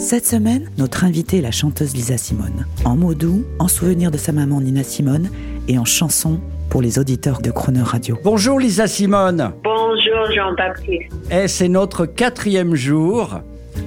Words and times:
Cette 0.00 0.24
semaine, 0.24 0.70
notre 0.78 1.04
invitée 1.04 1.40
est 1.40 1.42
la 1.42 1.50
chanteuse 1.50 1.94
Lisa 1.94 2.16
Simone. 2.16 2.64
En 2.86 2.96
mots 2.96 3.12
doux, 3.12 3.44
en 3.58 3.68
souvenir 3.68 4.10
de 4.10 4.16
sa 4.16 4.32
maman 4.32 4.62
Nina 4.62 4.82
Simone 4.82 5.28
et 5.68 5.78
en 5.78 5.84
chanson 5.84 6.40
pour 6.70 6.80
les 6.80 6.98
auditeurs 6.98 7.42
de 7.42 7.50
Croner 7.50 7.82
Radio. 7.82 8.16
Bonjour 8.24 8.58
Lisa 8.58 8.86
Simone. 8.86 9.52
Bonjour 9.62 10.32
Jean-Baptiste. 10.34 11.12
Et 11.30 11.48
c'est 11.48 11.68
notre 11.68 12.06
quatrième 12.06 12.74
jour 12.74 13.40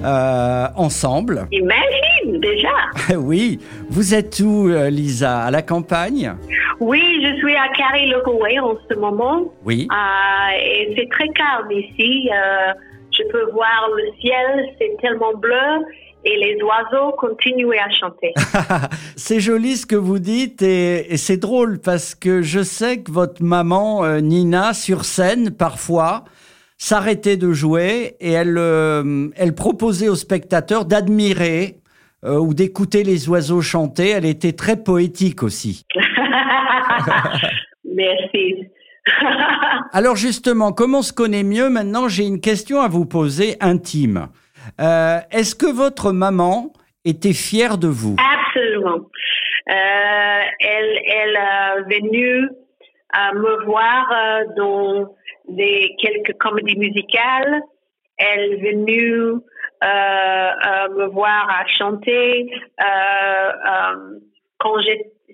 euh, 0.04 0.66
ensemble. 0.76 1.48
Imagine 1.50 2.40
déjà. 2.40 3.16
oui, 3.18 3.58
vous 3.90 4.14
êtes 4.14 4.38
où 4.38 4.68
euh, 4.68 4.90
Lisa? 4.90 5.40
À 5.40 5.50
la 5.50 5.62
campagne? 5.62 6.32
Oui, 6.78 7.02
je 7.24 7.36
suis 7.38 7.56
à 7.56 7.68
Carrie 7.76 8.08
Lockaway 8.08 8.60
en 8.60 8.76
ce 8.88 8.94
moment. 8.96 9.52
Oui. 9.64 9.88
Euh, 9.90 10.58
et 10.64 10.94
c'est 10.96 11.08
très 11.10 11.28
calme 11.30 11.72
ici. 11.72 12.30
Euh, 12.32 12.72
je 13.16 13.22
peux 13.30 13.50
voir 13.52 13.88
le 13.96 14.12
ciel, 14.20 14.68
c'est 14.78 14.96
tellement 15.00 15.34
bleu 15.34 15.84
et 16.24 16.36
les 16.36 16.58
oiseaux 16.62 17.12
continuent 17.12 17.70
à 17.72 17.90
chanter. 17.90 18.32
c'est 19.16 19.40
joli 19.40 19.76
ce 19.76 19.86
que 19.86 19.96
vous 19.96 20.18
dites 20.18 20.62
et, 20.62 21.12
et 21.12 21.16
c'est 21.16 21.36
drôle 21.36 21.78
parce 21.78 22.14
que 22.14 22.42
je 22.42 22.62
sais 22.62 23.02
que 23.02 23.10
votre 23.10 23.42
maman 23.42 24.04
euh, 24.04 24.20
Nina 24.20 24.72
sur 24.72 25.04
scène 25.04 25.50
parfois 25.50 26.24
s'arrêtait 26.78 27.36
de 27.36 27.52
jouer 27.52 28.16
et 28.20 28.32
elle, 28.32 28.58
euh, 28.58 29.28
elle 29.36 29.54
proposait 29.54 30.08
aux 30.08 30.16
spectateurs 30.16 30.84
d'admirer 30.84 31.76
euh, 32.24 32.38
ou 32.38 32.54
d'écouter 32.54 33.04
les 33.04 33.28
oiseaux 33.28 33.60
chanter. 33.60 34.10
Elle 34.10 34.26
était 34.26 34.52
très 34.52 34.76
poétique 34.76 35.42
aussi. 35.42 35.84
Merci. 37.84 38.68
Alors 39.92 40.16
justement, 40.16 40.72
comme 40.72 40.94
on 40.94 41.02
se 41.02 41.12
connaît 41.12 41.42
mieux, 41.42 41.68
maintenant? 41.68 42.08
J'ai 42.08 42.24
une 42.24 42.40
question 42.40 42.80
à 42.80 42.88
vous 42.88 43.04
poser 43.04 43.56
intime. 43.60 44.28
Euh, 44.80 45.18
Est-ce 45.30 45.54
que 45.54 45.70
votre 45.70 46.12
maman 46.12 46.72
était 47.04 47.32
fière 47.32 47.78
de 47.78 47.88
vous? 47.88 48.16
Absolument. 48.18 49.06
Euh, 49.70 50.42
elle, 50.60 50.98
est 51.06 52.00
venue 52.00 52.48
me 53.34 53.64
voir 53.64 54.10
euh, 54.12 54.44
dans 54.56 55.14
des, 55.48 55.94
quelques 55.98 56.36
comédies 56.38 56.78
musicales. 56.78 57.62
Elle 58.18 58.52
est 58.52 58.72
venue 58.72 59.34
me 59.82 61.06
voir 61.08 61.48
à 61.50 61.66
chanter 61.66 62.50
quand 64.58 64.76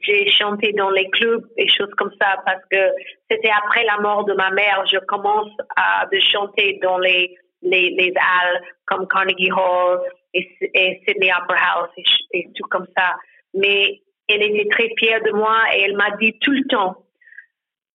j'ai 0.03 0.31
chanté 0.31 0.73
dans 0.73 0.91
les 0.91 1.09
clubs 1.11 1.47
et 1.57 1.69
choses 1.69 1.93
comme 1.97 2.11
ça 2.21 2.37
parce 2.45 2.63
que 2.71 2.91
c'était 3.31 3.53
après 3.65 3.85
la 3.85 3.99
mort 3.99 4.25
de 4.25 4.33
ma 4.33 4.51
mère. 4.51 4.85
Je 4.91 4.99
commence 4.99 5.51
à 5.77 6.07
de 6.11 6.19
chanter 6.33 6.81
dans 6.83 6.99
les 6.99 7.37
les, 7.63 7.91
les 7.91 8.13
halles 8.17 8.63
comme 8.87 9.07
Carnegie 9.09 9.51
Hall 9.51 10.01
et, 10.35 10.49
et 10.75 11.03
Sydney 11.07 11.31
Opera 11.33 11.57
House 11.75 11.91
et, 12.33 12.49
tout 12.55 12.67
comme 12.71 12.87
ça. 12.97 13.17
Mais 13.55 14.01
elle 14.29 14.43
était 14.43 14.69
très 14.71 14.91
fière 14.99 15.23
de 15.23 15.33
moi 15.33 15.59
et 15.75 15.83
elle 15.83 15.97
m'a 15.97 16.17
dit 16.21 16.37
tout 16.41 16.53
le 16.53 16.65
temps, 16.69 17.05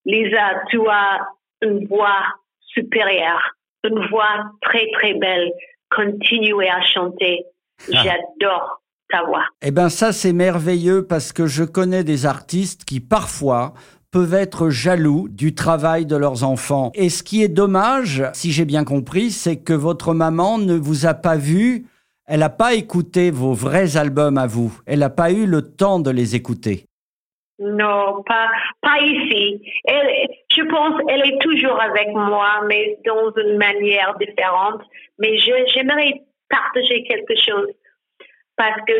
Lisa, 0.05 0.61
tu 0.69 0.79
as 0.87 1.27
une 1.61 1.87
voix 1.87 2.23
supérieure, 2.59 3.55
une 3.83 4.07
voix 4.07 4.51
très 4.61 4.87
très 4.93 5.13
belle. 5.13 5.51
Continuez 5.89 6.69
à 6.69 6.81
chanter. 6.81 7.45
J'adore 7.89 8.81
ta 9.09 9.23
voix. 9.23 9.45
Eh 9.61 9.71
bien 9.71 9.89
ça 9.89 10.11
c'est 10.11 10.33
merveilleux 10.33 11.05
parce 11.07 11.33
que 11.33 11.45
je 11.45 11.63
connais 11.63 12.03
des 12.03 12.25
artistes 12.25 12.85
qui 12.85 12.99
parfois 12.99 13.73
peuvent 14.15 14.33
être 14.33 14.69
jaloux 14.69 15.27
du 15.27 15.53
travail 15.55 16.05
de 16.05 16.15
leurs 16.15 16.45
enfants. 16.45 16.93
Et 16.95 17.09
ce 17.09 17.21
qui 17.21 17.43
est 17.43 17.49
dommage, 17.49 18.23
si 18.31 18.53
j'ai 18.53 18.63
bien 18.63 18.85
compris, 18.85 19.29
c'est 19.29 19.61
que 19.61 19.73
votre 19.73 20.13
maman 20.13 20.57
ne 20.57 20.73
vous 20.73 21.05
a 21.05 21.13
pas 21.13 21.35
vu, 21.35 21.83
elle 22.25 22.39
n'a 22.39 22.49
pas 22.49 22.75
écouté 22.75 23.29
vos 23.29 23.51
vrais 23.51 23.97
albums 23.97 24.37
à 24.37 24.47
vous, 24.47 24.71
elle 24.87 24.99
n'a 24.99 25.09
pas 25.09 25.31
eu 25.33 25.45
le 25.45 25.63
temps 25.63 25.99
de 25.99 26.11
les 26.11 26.33
écouter. 26.33 26.85
Non, 27.59 28.23
pas, 28.25 28.47
pas 28.79 28.99
ici. 29.01 29.61
Elle, 29.83 30.07
je 30.49 30.63
pense 30.63 30.93
elle 31.09 31.27
est 31.27 31.41
toujours 31.41 31.77
avec 31.81 32.07
moi, 32.13 32.61
mais 32.69 32.97
dans 33.05 33.33
une 33.35 33.57
manière 33.57 34.15
différente. 34.17 34.81
Mais 35.19 35.35
j'aimerais 35.39 36.21
partager 36.49 37.03
quelque 37.03 37.35
chose 37.35 37.67
parce 38.55 38.79
que 38.87 38.93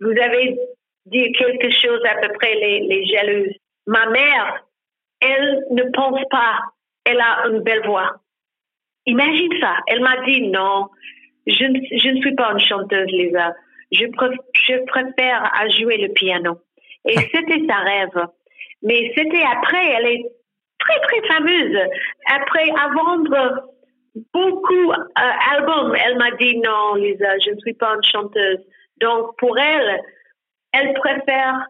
vous 0.00 0.22
avez 0.22 0.56
dit 1.06 1.32
quelque 1.32 1.70
chose 1.70 2.00
à 2.08 2.20
peu 2.24 2.32
près 2.34 2.54
les, 2.54 2.80
les 2.86 3.04
jalouses. 3.06 3.56
Ma 3.86 4.06
mère, 4.06 4.64
elle 5.20 5.64
ne 5.70 5.84
pense 5.92 6.20
pas, 6.30 6.60
elle 7.04 7.20
a 7.20 7.46
une 7.48 7.60
belle 7.60 7.84
voix. 7.86 8.16
Imagine 9.06 9.52
ça. 9.60 9.76
Elle 9.86 10.00
m'a 10.00 10.22
dit 10.24 10.48
non, 10.48 10.88
je 11.46 11.64
ne, 11.64 11.78
je 11.98 12.08
ne 12.08 12.20
suis 12.20 12.34
pas 12.34 12.52
une 12.52 12.58
chanteuse, 12.58 13.06
Lisa. 13.08 13.54
Je, 13.92 14.06
je 14.06 14.84
préfère 14.86 15.50
à 15.54 15.68
jouer 15.68 15.98
le 15.98 16.12
piano. 16.12 16.58
Et 17.06 17.16
c'était 17.34 17.66
sa 17.68 17.76
rêve. 17.76 18.26
Mais 18.82 19.12
c'était 19.16 19.42
après, 19.42 19.86
elle 19.92 20.06
est 20.06 20.24
très, 20.78 21.00
très 21.00 21.28
fameuse. 21.28 21.78
Après, 22.26 22.70
à 22.70 22.88
vendre 22.88 23.68
beaucoup 24.32 24.92
d'albums, 25.16 25.94
elle 25.96 26.16
m'a 26.18 26.30
dit 26.32 26.56
non, 26.58 26.94
Lisa, 26.94 27.38
je 27.38 27.50
ne 27.50 27.58
suis 27.60 27.74
pas 27.74 27.94
une 27.94 28.04
chanteuse. 28.04 28.60
Donc, 29.00 29.36
pour 29.38 29.58
elle, 29.58 30.00
elle 30.72 30.94
préfère 30.94 31.66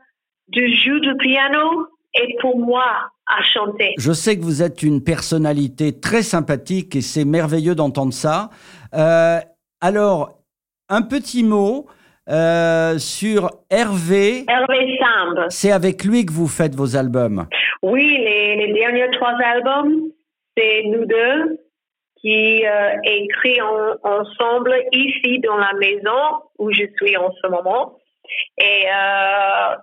de 0.49 0.67
jouer 0.67 1.01
du 1.01 1.17
piano 1.17 1.89
et 2.15 2.37
pour 2.41 2.59
moi, 2.59 2.85
à 3.27 3.43
chanter. 3.43 3.95
Je 3.99 4.13
sais 4.13 4.37
que 4.39 4.43
vous 4.43 4.63
êtes 4.63 4.83
une 4.83 5.03
personnalité 5.03 5.99
très 5.99 6.23
sympathique 6.23 6.95
et 6.97 7.01
c'est 7.01 7.25
merveilleux 7.25 7.75
d'entendre 7.75 8.13
ça. 8.13 8.51
Euh, 8.95 9.39
alors, 9.81 10.39
un 10.89 11.03
petit 11.03 11.43
mot 11.43 11.87
euh, 12.29 12.99
sur 12.99 13.51
Hervé. 13.71 14.45
Hervé 14.49 14.99
Samb. 14.99 15.47
C'est 15.49 15.73
avec 15.73 16.05
lui 16.05 16.25
que 16.27 16.33
vous 16.33 16.49
faites 16.49 16.75
vos 16.75 16.97
albums. 16.97 17.47
Oui, 17.83 18.17
les, 18.19 18.57
les 18.67 18.73
derniers 18.75 19.11
trois 19.13 19.35
albums, 19.45 19.95
c'est 20.57 20.85
nous 20.85 21.05
deux 21.07 21.59
qui 22.21 22.65
euh, 22.67 22.91
écrit 23.05 23.61
en- 23.61 23.97
ensemble 24.03 24.75
ici 24.93 25.39
dans 25.41 25.57
la 25.57 25.73
maison 25.75 26.41
où 26.59 26.71
je 26.73 26.85
suis 26.99 27.17
en 27.17 27.31
ce 27.43 27.49
moment. 27.49 27.99
Et 28.59 28.85
euh, 28.89 29.77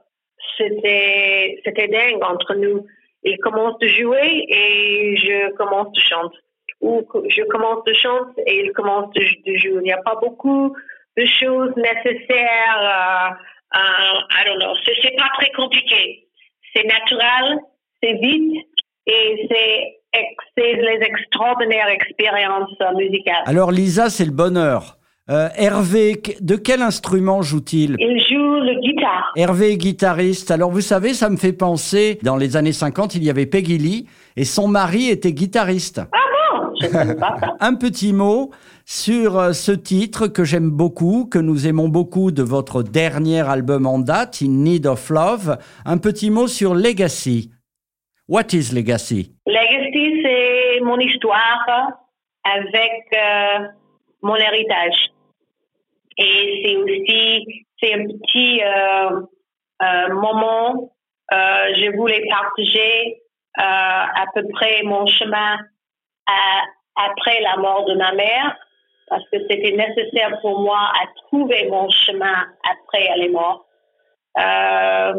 c'était 0.62 1.62
c'était 1.66 1.88
dingue 1.88 2.24
entre 2.24 2.56
nous. 2.56 2.86
Il 3.24 3.38
commence 3.40 3.78
de 3.80 3.88
jouer 3.88 4.46
et 4.50 5.16
je 5.18 5.52
commence 5.54 5.92
de 5.92 6.00
chanter. 6.00 6.38
Ou 6.82 7.08
je 7.30 7.44
commence 7.44 7.84
de 7.86 7.94
chanter 7.94 8.42
et 8.48 8.66
il 8.66 8.72
commence 8.72 9.14
de, 9.14 9.22
jouer. 9.22 9.82
Il 9.82 9.84
n'y 9.84 9.92
a 9.92 10.02
pas 10.02 10.16
beaucoup 10.22 10.76
de 11.18 11.26
choses 11.26 11.72
nécessaires. 11.76 13.34
euh, 13.74 13.78
euh, 13.78 14.20
I 14.32 14.46
don't 14.46 14.60
know. 14.60 14.74
C'est 14.86 14.96
c'est 15.02 15.16
pas 15.16 15.30
très 15.38 15.52
compliqué. 15.52 16.28
C'est 16.74 16.84
naturel, 16.84 17.60
c'est 18.02 18.14
vite 18.14 18.68
et 19.06 19.48
c'est 19.50 20.02
c'est 20.58 20.74
les 20.74 21.00
extraordinaires 21.02 21.88
expériences 21.88 22.78
musicales. 22.96 23.44
Alors 23.46 23.72
Lisa, 23.72 24.10
c'est 24.10 24.26
le 24.26 24.32
bonheur. 24.32 24.98
Euh, 25.32 25.48
Hervé, 25.56 26.22
de 26.42 26.58
quel 26.58 26.82
instrument 26.82 27.42
joue-t-il? 27.42 27.96
Il 28.00 28.20
joue 28.20 28.60
le 28.60 28.82
guitare. 28.82 29.32
Hervé 29.38 29.72
est 29.72 29.78
guitariste. 29.78 30.52
Alors 30.52 30.72
vous 30.72 30.82
savez, 30.82 31.14
ça 31.14 31.30
me 31.30 31.38
fait 31.38 31.54
penser, 31.54 32.20
dans 32.22 32.36
les 32.36 32.58
années 32.58 32.74
50, 32.74 33.16
il 33.16 33.24
y 33.24 33.30
avait 33.30 33.46
Peggy 33.46 33.78
Lee 33.78 34.08
et 34.36 34.44
son 34.44 34.68
mari 34.68 35.08
était 35.08 35.32
guitariste. 35.32 36.02
Ah 36.12 36.18
bon, 36.54 36.74
je 36.82 36.88
ne 36.88 37.14
pas 37.14 37.38
ça. 37.40 37.56
Un 37.62 37.76
petit 37.76 38.12
mot 38.12 38.52
sur 38.84 39.40
euh, 39.40 39.54
ce 39.54 39.72
titre 39.72 40.28
que 40.28 40.44
j'aime 40.44 40.70
beaucoup, 40.70 41.30
que 41.32 41.40
nous 41.40 41.66
aimons 41.66 41.88
beaucoup 41.88 42.32
de 42.32 42.44
votre 42.44 42.84
dernier 42.84 43.48
album 43.48 43.86
en 43.86 44.00
date, 44.00 44.40
In 44.44 44.50
Need 44.50 44.86
of 44.86 45.10
Love. 45.10 45.58
Un 45.86 45.98
petit 45.98 46.30
mot 46.30 46.48
sur 46.48 46.76
Legacy. 46.76 47.52
What 48.28 48.48
is 48.52 48.74
Legacy? 48.74 49.32
Legacy, 49.48 50.24
c'est 50.24 50.84
mon 50.84 51.00
histoire 51.00 51.66
avec 52.44 53.06
euh, 53.14 53.68
mon 54.24 54.36
héritage. 54.36 55.12
Et 56.18 56.64
c'est 56.66 56.76
aussi, 56.78 57.66
c'est 57.82 57.94
un 57.94 58.06
petit 58.06 58.62
euh, 58.64 59.22
euh, 59.82 60.14
moment, 60.14 60.94
euh, 61.32 61.74
je 61.76 61.96
voulais 61.96 62.24
partager 62.30 63.22
à 63.58 64.26
peu 64.34 64.48
près 64.54 64.82
mon 64.84 65.06
chemin 65.08 65.58
à- 66.28 66.64
après 66.96 67.42
la 67.42 67.58
mort 67.58 67.86
de 67.86 67.96
ma 67.96 68.14
mère, 68.14 68.56
parce 69.08 69.24
que 69.30 69.38
c'était 69.50 69.72
nécessaire 69.72 70.40
pour 70.42 70.60
moi 70.62 70.80
à 71.02 71.08
trouver 71.26 71.68
mon 71.70 71.90
chemin 71.90 72.46
après 72.70 73.08
elle 73.14 73.24
est 73.24 73.30
morte. 73.30 73.66
Euh, 74.38 75.14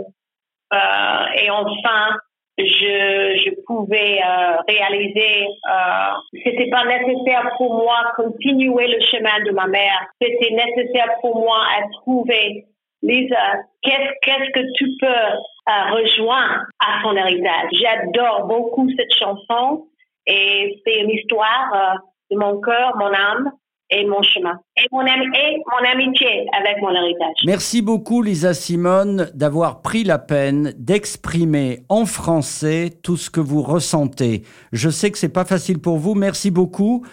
euh, 0.73 1.27
et 1.37 1.51
enfin, 1.51 2.17
je, 2.59 3.43
je 3.45 3.51
pouvais 3.67 4.21
euh, 4.23 4.57
réaliser, 4.69 5.47
euh, 5.47 6.41
c'était 6.45 6.69
pas 6.71 6.85
nécessaire 6.85 7.51
pour 7.57 7.75
moi 7.75 7.97
continuer 8.17 8.89
le 8.89 9.01
chemin 9.07 9.43
de 9.45 9.53
ma 9.53 9.67
mère. 9.67 10.07
C'était 10.21 10.51
nécessaire 10.55 11.15
pour 11.21 11.39
moi 11.41 11.59
à 11.79 11.89
trouver, 12.01 12.67
Lisa, 13.03 13.55
qu'est-ce 13.83 14.51
que 14.53 14.73
tu 14.75 14.87
peux 15.01 15.07
euh, 15.07 15.93
rejoindre 15.93 16.67
à 16.79 17.03
son 17.03 17.17
héritage? 17.17 17.71
J'adore 17.73 18.47
beaucoup 18.47 18.89
cette 18.97 19.13
chanson 19.15 19.87
et 20.27 20.81
c'est 20.85 21.01
une 21.01 21.11
histoire 21.11 21.73
euh, 21.75 21.99
de 22.31 22.39
mon 22.39 22.61
cœur, 22.61 22.97
mon 22.97 23.13
âme 23.13 23.53
et 23.91 24.05
mon 24.05 24.23
chemin 24.23 24.59
et 24.83 24.89
mon, 24.93 25.01
amitié 25.01 26.47
avec 26.59 26.81
mon 26.81 26.91
héritage. 26.91 27.37
Merci 27.47 27.83
beaucoup, 27.83 28.23
Lisa 28.23 28.55
Simone, 28.55 29.31
d'avoir 29.35 29.83
pris 29.83 30.05
la 30.05 30.19
peine 30.19 30.73
d'exprimer 30.77 31.81
en 31.89 32.07
français 32.07 32.91
tout 33.03 33.17
ce 33.17 33.31
que 33.31 33.41
vous 33.41 33.63
ressentez. 33.63 34.43
Je 34.73 34.91
sais 34.91 35.11
que 35.11 35.19
c'est 35.19 35.29
pas 35.29 35.45
facile 35.45 35.79
pour 35.79 35.99
vous. 35.99 36.15
Merci 36.15 36.51
beaucoup. 36.51 37.05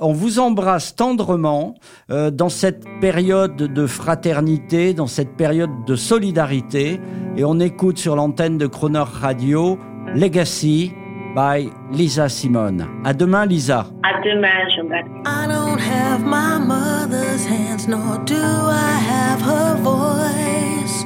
On 0.00 0.12
vous 0.12 0.38
embrasse 0.38 0.94
tendrement 0.94 1.74
euh, 2.10 2.30
dans 2.30 2.48
cette 2.48 2.84
période 3.00 3.56
de 3.56 3.86
fraternité, 3.86 4.94
dans 4.94 5.08
cette 5.08 5.36
période 5.36 5.84
de 5.86 5.96
solidarité. 5.96 7.00
Et 7.36 7.44
on 7.44 7.58
écoute 7.58 7.98
sur 7.98 8.14
l'antenne 8.14 8.58
de 8.58 8.66
Croner 8.66 9.04
Radio 9.04 9.78
Legacy 10.14 10.92
by 11.34 11.70
Lisa 11.90 12.28
Simone. 12.28 12.86
À 13.04 13.12
demain, 13.12 13.46
Lisa. 13.46 13.86
À 14.02 14.20
demain, 14.22 14.68
Jean-Baptiste. 14.74 15.26
I 15.26 15.46
don't 15.46 15.80
have 15.80 16.24
my 16.24 16.58
mother's 16.58 17.44
hands, 17.46 17.86
nor 17.88 18.18
do 18.24 18.34
I 18.36 18.98
have 18.98 19.40
her 19.42 19.76
voice. 19.82 21.04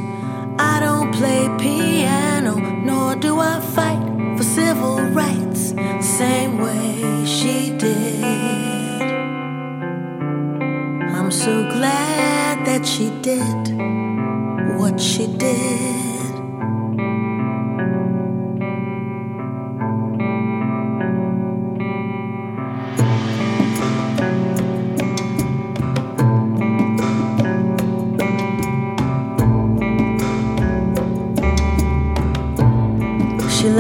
I 0.59 0.81
don't 0.81 1.13
play 1.13 1.49
piano, 1.59 2.57
nor 2.85 3.17
do 3.17 3.39
I 3.41 3.61
fight 3.61 4.03
for 4.37 4.45
civil 4.45 5.01
rights 5.13 5.75
same 6.03 6.59
way 6.59 7.25
she 7.25 7.71
did. 7.79 9.03
I'm 11.17 11.31
so 11.31 11.63
glad 11.71 12.67
that 12.67 12.85
she 12.85 13.11
did 13.23 13.79
what 14.79 15.01
she 15.01 15.27
did. 15.27 15.72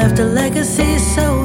Left 0.03 0.19
a 0.19 0.25
legacy 0.25 0.99
so 0.99 1.42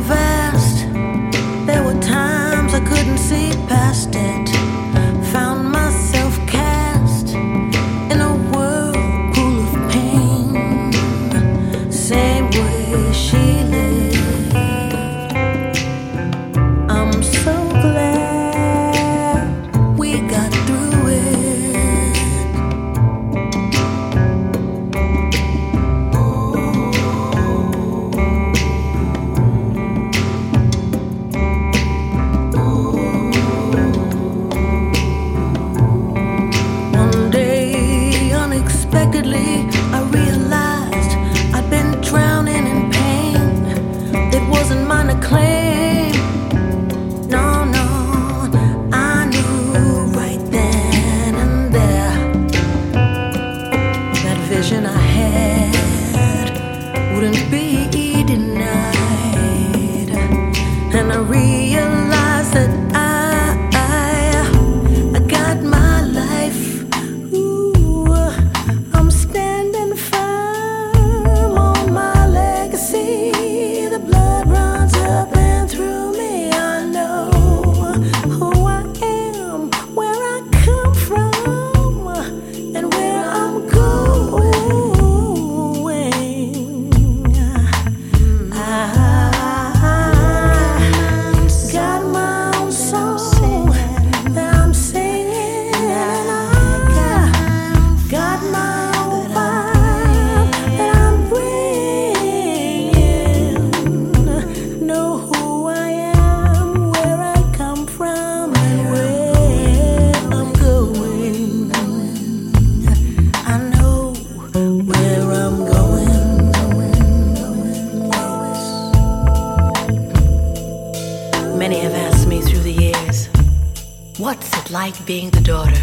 what's 124.20 124.58
it 124.58 124.72
like 124.72 125.06
being 125.06 125.30
the 125.30 125.42
daughter 125.42 125.80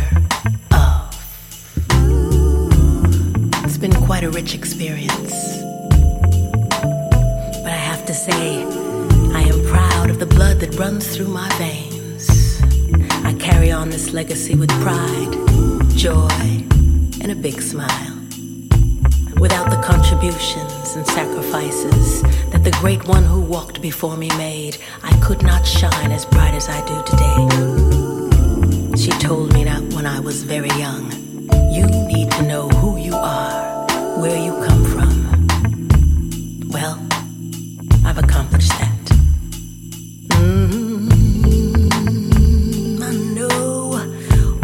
of? 0.72 1.14
It's 3.64 3.78
been 3.78 3.92
quite 3.92 4.24
a 4.24 4.30
rich 4.30 4.54
experience. 4.54 5.62
But 7.62 7.72
I 7.72 7.80
have 7.90 8.04
to 8.06 8.14
say, 8.14 8.64
I 9.32 9.42
am 9.42 9.64
proud 9.66 10.10
of 10.10 10.18
the 10.18 10.26
blood 10.26 10.58
that 10.60 10.74
runs 10.76 11.14
through 11.14 11.28
my 11.28 11.48
veins. 11.58 12.60
I 13.24 13.34
carry 13.34 13.70
on 13.70 13.90
this 13.90 14.12
legacy 14.12 14.56
with 14.56 14.70
pride, 14.82 15.32
joy, 15.96 16.28
and 17.22 17.30
a 17.30 17.36
big 17.36 17.62
smile. 17.62 18.18
Without 19.38 19.70
the 19.70 19.80
contributions 19.84 20.96
and 20.96 21.06
sacrifices 21.06 22.22
that 22.50 22.64
the 22.64 22.76
great 22.80 23.06
one 23.06 23.24
who 23.24 23.40
walked 23.40 23.80
before 23.80 24.16
me 24.16 24.28
made, 24.36 24.78
I 25.04 25.16
could 25.20 25.42
not 25.42 25.64
shine 25.64 26.10
as 26.10 26.26
bright 26.26 26.54
as 26.54 26.68
I 26.68 26.84
do 26.84 27.02
today. 27.04 28.03
She 28.96 29.10
told 29.10 29.52
me 29.52 29.64
that 29.64 29.82
when 29.94 30.06
I 30.06 30.20
was 30.20 30.44
very 30.44 30.68
young, 30.78 31.10
you 31.72 31.84
need 31.86 32.30
to 32.32 32.42
know 32.42 32.68
who 32.68 32.96
you 32.96 33.14
are, 33.14 33.86
where 34.20 34.38
you 34.38 34.52
come 34.64 34.84
from. 34.84 35.48
Well, 36.68 37.04
I've 38.04 38.18
accomplished 38.18 38.70
that. 38.78 38.90
Mm-hmm. 40.28 41.10
I 43.02 43.10
know 43.34 43.98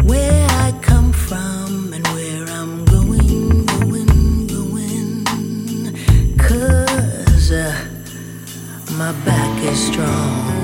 where 0.05 0.47
I 0.49 0.71
come 0.81 1.11
from 1.11 1.91
and 1.93 2.07
where 2.07 2.45
I'm 2.47 2.85
going, 2.85 3.65
going, 3.65 4.47
going. 4.47 5.25
Cause 6.37 7.51
uh, 7.51 7.75
my 8.93 9.11
back 9.25 9.63
is 9.63 9.87
strong. 9.87 10.60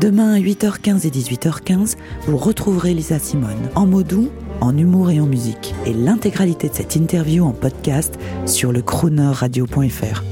Demain 0.00 0.32
à 0.32 0.38
8h15 0.38 1.06
et 1.06 1.10
18h15, 1.10 1.96
vous 2.26 2.38
retrouverez 2.38 2.94
Lisa 2.94 3.18
Simone 3.18 3.68
en 3.74 3.86
mots 3.86 4.02
doux, 4.02 4.30
en 4.62 4.74
humour 4.74 5.10
et 5.10 5.20
en 5.20 5.26
musique. 5.26 5.74
Et 5.84 5.92
l'intégralité 5.92 6.70
de 6.70 6.74
cette 6.74 6.96
interview 6.96 7.44
en 7.44 7.52
podcast 7.52 8.18
sur 8.46 8.72
le 8.72 8.80
croonerradio.fr. 8.80 10.29